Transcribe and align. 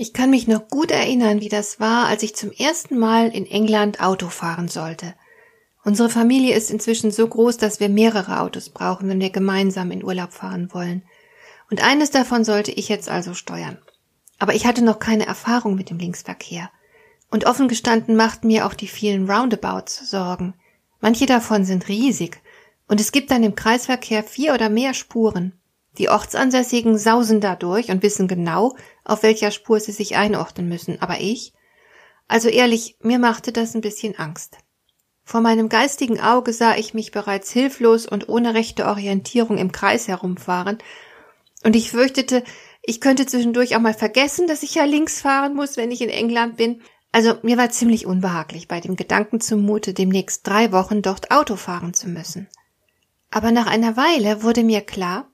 Ich 0.00 0.12
kann 0.12 0.30
mich 0.30 0.46
noch 0.46 0.68
gut 0.68 0.92
erinnern, 0.92 1.40
wie 1.40 1.48
das 1.48 1.80
war, 1.80 2.06
als 2.06 2.22
ich 2.22 2.36
zum 2.36 2.52
ersten 2.52 3.00
Mal 3.00 3.30
in 3.30 3.44
England 3.44 4.00
Auto 4.00 4.28
fahren 4.28 4.68
sollte. 4.68 5.12
Unsere 5.82 6.08
Familie 6.08 6.54
ist 6.54 6.70
inzwischen 6.70 7.10
so 7.10 7.26
groß, 7.26 7.56
dass 7.56 7.80
wir 7.80 7.88
mehrere 7.88 8.40
Autos 8.40 8.70
brauchen, 8.70 9.08
wenn 9.08 9.20
wir 9.20 9.30
gemeinsam 9.30 9.90
in 9.90 10.04
Urlaub 10.04 10.32
fahren 10.32 10.72
wollen. 10.72 11.02
Und 11.68 11.82
eines 11.82 12.12
davon 12.12 12.44
sollte 12.44 12.70
ich 12.70 12.88
jetzt 12.88 13.08
also 13.08 13.34
steuern. 13.34 13.76
Aber 14.38 14.54
ich 14.54 14.66
hatte 14.66 14.84
noch 14.84 15.00
keine 15.00 15.26
Erfahrung 15.26 15.74
mit 15.74 15.90
dem 15.90 15.98
Linksverkehr. 15.98 16.70
Und 17.28 17.46
offen 17.46 17.66
gestanden 17.66 18.14
machten 18.14 18.46
mir 18.46 18.66
auch 18.66 18.74
die 18.74 18.86
vielen 18.86 19.28
Roundabouts 19.28 20.08
Sorgen. 20.08 20.54
Manche 21.00 21.26
davon 21.26 21.64
sind 21.64 21.88
riesig. 21.88 22.40
Und 22.86 23.00
es 23.00 23.10
gibt 23.10 23.32
dann 23.32 23.42
im 23.42 23.56
Kreisverkehr 23.56 24.22
vier 24.22 24.54
oder 24.54 24.68
mehr 24.68 24.94
Spuren. 24.94 25.58
Die 25.96 26.08
Ortsansässigen 26.08 26.98
sausen 26.98 27.40
da 27.40 27.56
durch 27.56 27.90
und 27.90 28.02
wissen 28.02 28.28
genau, 28.28 28.76
auf 29.04 29.22
welcher 29.22 29.50
Spur 29.50 29.80
sie 29.80 29.92
sich 29.92 30.16
einordnen 30.16 30.68
müssen, 30.68 31.00
aber 31.00 31.20
ich? 31.20 31.54
Also 32.28 32.48
ehrlich, 32.48 32.96
mir 33.00 33.18
machte 33.18 33.52
das 33.52 33.74
ein 33.74 33.80
bisschen 33.80 34.18
Angst. 34.18 34.58
Vor 35.24 35.40
meinem 35.40 35.68
geistigen 35.68 36.20
Auge 36.20 36.52
sah 36.52 36.76
ich 36.76 36.94
mich 36.94 37.10
bereits 37.10 37.50
hilflos 37.50 38.06
und 38.06 38.28
ohne 38.28 38.54
rechte 38.54 38.86
Orientierung 38.86 39.58
im 39.58 39.72
Kreis 39.72 40.08
herumfahren, 40.08 40.78
und 41.64 41.74
ich 41.74 41.90
fürchtete, 41.90 42.44
ich 42.82 43.00
könnte 43.00 43.26
zwischendurch 43.26 43.76
auch 43.76 43.80
mal 43.80 43.94
vergessen, 43.94 44.46
dass 44.46 44.62
ich 44.62 44.74
ja 44.74 44.84
links 44.84 45.20
fahren 45.20 45.54
muss, 45.54 45.76
wenn 45.76 45.90
ich 45.90 46.00
in 46.00 46.08
England 46.08 46.56
bin. 46.56 46.82
Also 47.10 47.34
mir 47.42 47.56
war 47.56 47.70
ziemlich 47.70 48.06
unbehaglich 48.06 48.68
bei 48.68 48.80
dem 48.80 48.96
Gedanken 48.96 49.40
zumute, 49.40 49.92
demnächst 49.92 50.46
drei 50.46 50.72
Wochen 50.72 51.02
dort 51.02 51.30
Auto 51.30 51.56
fahren 51.56 51.94
zu 51.94 52.08
müssen. 52.08 52.48
Aber 53.30 53.50
nach 53.50 53.66
einer 53.66 53.96
Weile 53.96 54.42
wurde 54.42 54.62
mir 54.62 54.82
klar, 54.82 55.30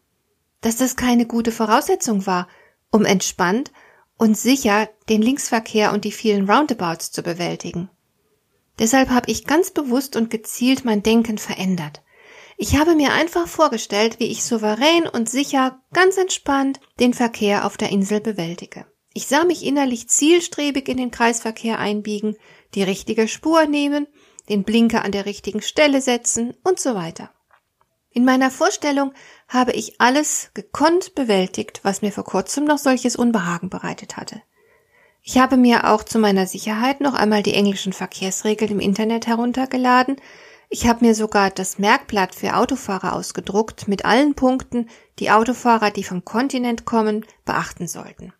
dass 0.65 0.77
das 0.77 0.97
keine 0.97 1.27
gute 1.27 1.53
Voraussetzung 1.53 2.27
war, 2.27 2.49
um 2.91 3.05
entspannt 3.05 3.71
und 4.17 4.39
sicher 4.39 4.89
den 5.11 5.21
Linksverkehr 5.21 5.93
und 5.93 6.05
die 6.05 6.13
vielen 6.13 6.49
Roundabouts 6.49 7.13
zu 7.13 7.23
bewältigen. 7.23 7.91
Deshalb 8.79 9.11
habe 9.11 9.31
ich 9.31 9.47
ganz 9.47 9.73
bewusst 9.73 10.17
und 10.17 10.31
gezielt 10.31 10.87
mein 10.87 11.03
Denken 11.03 11.37
verändert. 11.37 12.03
Ich 12.57 12.77
habe 12.79 12.95
mir 12.95 13.13
einfach 13.13 13.47
vorgestellt, 13.47 14.21
wie 14.21 14.31
ich 14.31 14.43
souverän 14.43 15.07
und 15.07 15.29
sicher, 15.29 15.83
ganz 15.93 16.17
entspannt 16.17 16.81
den 16.99 17.13
Verkehr 17.13 17.67
auf 17.67 17.77
der 17.77 17.91
Insel 17.91 18.21
bewältige. 18.21 18.87
Ich 19.13 19.27
sah 19.27 19.45
mich 19.45 19.67
innerlich 19.67 20.09
zielstrebig 20.09 20.89
in 20.89 20.97
den 20.97 21.11
Kreisverkehr 21.11 21.79
einbiegen, 21.79 22.37
die 22.75 22.83
richtige 22.83 23.29
Spur 23.29 23.67
nehmen, 23.67 24.07
den 24.49 24.65
Blinker 24.65 25.05
an 25.05 25.13
der 25.13 25.27
richtigen 25.27 25.61
Stelle 25.61 26.01
setzen 26.01 26.55
und 26.65 26.81
so 26.81 26.95
weiter. 26.95 27.34
In 28.15 28.25
meiner 28.25 28.53
Vorstellung 28.53 29.13
habe 29.49 29.73
ich 29.73 30.01
alles 30.01 30.51
gekonnt 30.55 31.17
bewältigt, 31.17 31.81
was 31.83 32.01
mir 32.01 32.13
vor 32.13 32.23
kurzem 32.23 32.65
noch 32.65 32.79
solches 32.79 33.17
Unbehagen 33.17 33.71
bereitet 33.71 34.17
hatte. 34.17 34.41
Ich 35.21 35.39
habe 35.39 35.57
mir 35.57 35.91
auch 35.91 36.05
zu 36.05 36.21
meiner 36.21 36.47
Sicherheit 36.47 37.01
noch 37.01 37.15
einmal 37.15 37.43
die 37.43 37.55
englischen 37.55 37.93
Verkehrsregeln 37.93 38.71
im 38.71 38.79
Internet 38.79 39.27
heruntergeladen. 39.27 40.17
Ich 40.69 40.87
habe 40.87 41.05
mir 41.05 41.17
sogar 41.17 41.51
das 41.51 41.81
Merkblatt 41.81 42.37
für 42.37 42.55
Autofahrer 42.55 43.15
ausgedruckt 43.15 43.89
mit 43.89 44.05
allen 44.05 44.35
Punkten, 44.35 44.89
die 45.19 45.33
Autofahrer, 45.33 45.91
die 45.91 46.05
vom 46.05 46.25
Kontinent 46.25 46.85
kommen, 46.85 47.27
beachten 47.45 47.89
sollten. 47.89 48.33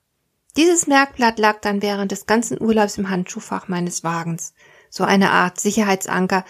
Dieses 0.57 0.87
Merkblatt 0.87 1.41
lag 1.41 1.61
dann 1.63 1.83
während 1.83 2.13
des 2.13 2.27
ganzen 2.27 2.63
Urlaubs 2.63 2.97
im 2.97 3.11
Handschuhfach 3.11 3.67
meines 3.67 4.05
Wagens, 4.05 4.55
so 4.89 5.03
eine 5.03 5.33
Art 5.33 5.59
Sicherheitsanker, 5.59 6.45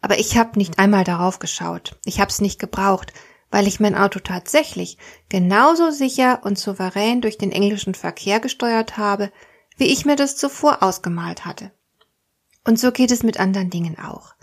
aber 0.00 0.18
ich 0.18 0.36
habe 0.36 0.58
nicht 0.58 0.78
einmal 0.78 1.04
darauf 1.04 1.38
geschaut. 1.38 1.98
Ich 2.04 2.20
habe 2.20 2.30
es 2.30 2.40
nicht 2.40 2.58
gebraucht, 2.58 3.12
weil 3.50 3.66
ich 3.66 3.80
mein 3.80 3.94
Auto 3.94 4.20
tatsächlich 4.20 4.98
genauso 5.28 5.90
sicher 5.90 6.40
und 6.44 6.58
souverän 6.58 7.20
durch 7.20 7.38
den 7.38 7.52
englischen 7.52 7.94
Verkehr 7.94 8.40
gesteuert 8.40 8.96
habe, 8.96 9.32
wie 9.76 9.86
ich 9.86 10.04
mir 10.04 10.16
das 10.16 10.36
zuvor 10.36 10.82
ausgemalt 10.82 11.44
hatte. 11.44 11.72
Und 12.64 12.78
so 12.78 12.92
geht 12.92 13.10
es 13.10 13.22
mit 13.22 13.40
anderen 13.40 13.70
Dingen 13.70 13.98
auch. 13.98 14.34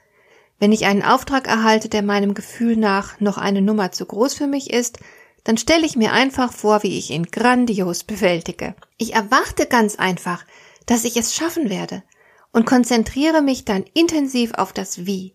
Wenn 0.58 0.72
ich 0.72 0.86
einen 0.86 1.04
Auftrag 1.04 1.48
erhalte, 1.48 1.90
der 1.90 2.02
meinem 2.02 2.34
Gefühl 2.34 2.78
nach 2.78 3.20
noch 3.20 3.38
eine 3.38 3.62
Nummer 3.62 3.92
zu 3.92 4.06
groß 4.06 4.34
für 4.34 4.48
mich 4.48 4.72
ist, 4.72 5.00
dann 5.44 5.58
stelle 5.58 5.86
ich 5.86 5.96
mir 5.96 6.12
einfach 6.12 6.52
vor, 6.52 6.82
wie 6.82 6.98
ich 6.98 7.12
ihn 7.12 7.26
grandios 7.26 8.04
bewältige. 8.04 8.76
Ich 8.98 9.14
erwarte 9.14 9.68
ganz 9.68 9.98
einfach, 9.98 10.44
dass 10.88 11.04
ich 11.04 11.18
es 11.18 11.36
schaffen 11.36 11.70
werde 11.70 12.04
und 12.52 12.66
konzentriere 12.66 13.42
mich 13.42 13.66
dann 13.66 13.84
intensiv 13.94 14.54
auf 14.54 14.74
das 14.74 15.06
Wie 15.06 15.35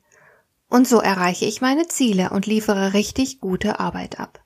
und 0.70 0.88
so 0.88 1.00
erreiche 1.00 1.44
ich 1.44 1.60
meine 1.60 1.88
Ziele 1.88 2.30
und 2.30 2.46
liefere 2.46 2.94
richtig 2.94 3.40
gute 3.40 3.80
Arbeit 3.80 4.18
ab. 4.18 4.42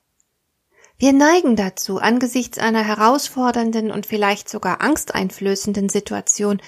Wir 0.97 1.13
neigen 1.13 1.55
dazu, 1.55 1.99
angesichts 1.99 2.57
einer 2.57 2.83
herausfordernden 2.83 3.91
und 3.91 4.05
vielleicht 4.05 4.49
sogar 4.49 4.81
angsteinflößenden 4.81 5.89
Situation 5.89 6.61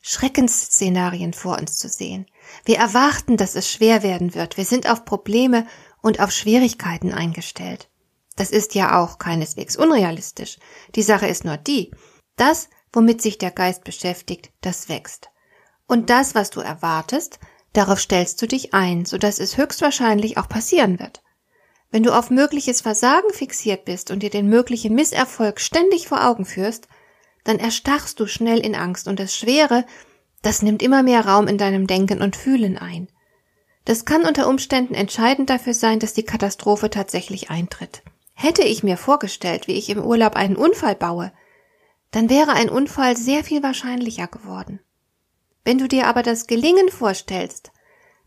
Schreckensszenarien 0.00 1.32
vor 1.32 1.58
uns 1.58 1.78
zu 1.78 1.88
sehen. 1.88 2.26
Wir 2.64 2.78
erwarten, 2.78 3.36
dass 3.36 3.54
es 3.54 3.70
schwer 3.70 4.02
werden 4.02 4.34
wird. 4.34 4.56
Wir 4.56 4.64
sind 4.64 4.88
auf 4.88 5.04
Probleme 5.04 5.66
und 6.00 6.20
auf 6.20 6.32
Schwierigkeiten 6.32 7.12
eingestellt. 7.12 7.88
Das 8.36 8.50
ist 8.50 8.74
ja 8.74 9.00
auch 9.00 9.18
keineswegs 9.18 9.76
unrealistisch. 9.76 10.58
Die 10.94 11.02
Sache 11.02 11.26
ist 11.26 11.44
nur 11.44 11.56
die, 11.56 11.92
das, 12.36 12.68
womit 12.92 13.20
sich 13.20 13.38
der 13.38 13.50
Geist 13.50 13.84
beschäftigt, 13.84 14.50
das 14.60 14.88
wächst. 14.88 15.30
Und 15.86 16.08
das, 16.10 16.34
was 16.34 16.50
du 16.50 16.60
erwartest, 16.60 17.38
Darauf 17.72 18.00
stellst 18.00 18.40
du 18.42 18.46
dich 18.46 18.74
ein, 18.74 19.04
so 19.04 19.18
dass 19.18 19.38
es 19.38 19.56
höchstwahrscheinlich 19.56 20.36
auch 20.36 20.48
passieren 20.48 20.98
wird. 20.98 21.22
Wenn 21.90 22.02
du 22.02 22.12
auf 22.12 22.30
mögliches 22.30 22.80
Versagen 22.80 23.32
fixiert 23.32 23.84
bist 23.84 24.10
und 24.10 24.22
dir 24.22 24.30
den 24.30 24.48
möglichen 24.48 24.94
Misserfolg 24.94 25.60
ständig 25.60 26.08
vor 26.08 26.26
Augen 26.26 26.44
führst, 26.44 26.88
dann 27.44 27.58
erstarrst 27.58 28.18
du 28.20 28.26
schnell 28.26 28.60
in 28.60 28.74
Angst 28.74 29.08
und 29.08 29.18
das 29.18 29.36
Schwere, 29.36 29.84
das 30.42 30.62
nimmt 30.62 30.82
immer 30.82 31.02
mehr 31.02 31.26
Raum 31.26 31.48
in 31.48 31.58
deinem 31.58 31.86
Denken 31.86 32.22
und 32.22 32.36
Fühlen 32.36 32.78
ein. 32.78 33.08
Das 33.84 34.04
kann 34.04 34.24
unter 34.24 34.48
Umständen 34.48 34.94
entscheidend 34.94 35.50
dafür 35.50 35.74
sein, 35.74 35.98
dass 35.98 36.14
die 36.14 36.22
Katastrophe 36.22 36.88
tatsächlich 36.88 37.50
eintritt. 37.50 38.02
Hätte 38.34 38.62
ich 38.62 38.82
mir 38.82 38.96
vorgestellt, 38.96 39.66
wie 39.66 39.72
ich 39.72 39.90
im 39.90 40.02
Urlaub 40.02 40.36
einen 40.36 40.56
Unfall 40.56 40.94
baue, 40.94 41.32
dann 42.10 42.30
wäre 42.30 42.52
ein 42.52 42.68
Unfall 42.68 43.16
sehr 43.16 43.42
viel 43.42 43.62
wahrscheinlicher 43.62 44.28
geworden. 44.28 44.80
Wenn 45.64 45.78
du 45.78 45.88
dir 45.88 46.06
aber 46.06 46.22
das 46.22 46.46
Gelingen 46.46 46.88
vorstellst, 46.88 47.72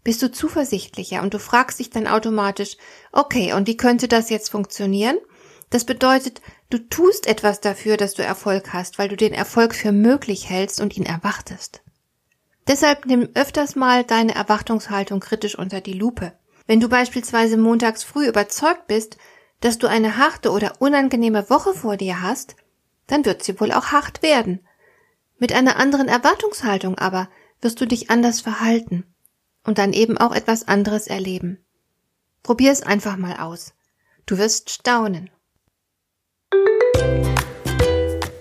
bist 0.04 0.22
du 0.22 0.32
zuversichtlicher 0.32 1.22
und 1.22 1.34
du 1.34 1.40
fragst 1.40 1.80
dich 1.80 1.90
dann 1.90 2.08
automatisch, 2.08 2.78
okay, 3.12 3.54
und 3.54 3.68
wie 3.68 3.78
könnte 3.78 4.08
das 4.08 4.30
jetzt 4.30 4.50
funktionieren? 4.50 5.18
Das 5.70 5.84
bedeutet, 5.84 6.42
du 6.70 6.78
tust 6.78 7.28
etwas 7.28 7.60
dafür, 7.60 7.98
dass 7.98 8.14
du 8.14 8.24
Erfolg 8.24 8.72
hast, 8.72 9.00
weil 9.00 9.10
du 9.10 9.18
den 9.18 9.34
Erfolg 9.34 9.74
für 9.74 9.92
möglich 9.92 10.50
hältst 10.50 10.80
und 10.80 10.96
ihn 10.96 11.06
erwartest. 11.06 11.82
Deshalb 12.68 13.06
nimm 13.06 13.30
öfters 13.34 13.76
mal 13.76 14.04
deine 14.04 14.36
Erwartungshaltung 14.36 15.20
kritisch 15.20 15.58
unter 15.58 15.82
die 15.82 15.94
Lupe. 15.94 16.34
Wenn 16.68 16.80
du 16.80 16.90
beispielsweise 16.90 17.58
montags 17.58 18.04
früh 18.04 18.28
überzeugt 18.28 18.88
bist, 18.88 19.18
dass 19.60 19.78
du 19.78 19.88
eine 19.88 20.18
harte 20.18 20.52
oder 20.52 20.74
unangenehme 20.80 21.50
Woche 21.50 21.74
vor 21.74 21.98
dir 21.98 22.22
hast, 22.22 22.56
dann 23.08 23.26
wird 23.26 23.44
sie 23.44 23.60
wohl 23.60 23.72
auch 23.72 23.88
hart 23.88 24.24
werden. 24.24 24.65
Mit 25.38 25.54
einer 25.54 25.78
anderen 25.78 26.08
Erwartungshaltung 26.08 26.98
aber 26.98 27.30
wirst 27.62 27.82
du 27.82 27.86
dich 27.86 28.10
anders 28.10 28.42
verhalten 28.42 29.04
und 29.64 29.78
dann 29.78 29.94
eben 29.94 30.18
auch 30.18 30.34
etwas 30.34 30.68
anderes 30.68 31.08
erleben. 31.08 31.60
Probier 32.44 32.72
es 32.72 32.84
einfach 32.84 33.18
mal 33.18 33.38
aus. 33.38 33.74
Du 34.26 34.38
wirst 34.38 34.70
staunen. 34.70 35.30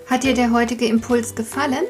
Hat 0.07 0.23
dir 0.23 0.33
der 0.33 0.51
heutige 0.51 0.85
Impuls 0.85 1.35
gefallen? 1.35 1.83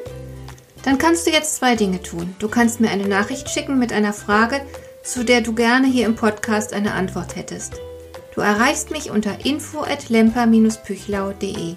Dann 0.82 0.98
kannst 0.98 1.26
du 1.26 1.30
jetzt 1.30 1.56
zwei 1.56 1.76
Dinge 1.76 2.02
tun. 2.02 2.34
Du 2.38 2.48
kannst 2.48 2.80
mir 2.80 2.90
eine 2.90 3.06
Nachricht 3.06 3.50
schicken 3.50 3.78
mit 3.78 3.92
einer 3.92 4.12
Frage, 4.12 4.60
zu 5.04 5.24
der 5.24 5.40
du 5.40 5.54
gerne 5.54 5.86
hier 5.86 6.06
im 6.06 6.16
Podcast 6.16 6.72
eine 6.72 6.94
Antwort 6.94 7.36
hättest. 7.36 7.74
Du 8.34 8.40
erreichst 8.40 8.90
mich 8.90 9.10
unter 9.10 9.44
info 9.44 9.82
at 9.82 10.08
lemper-püchlau.de. 10.08 11.76